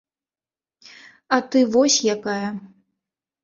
[1.39, 2.47] А ты вось якая.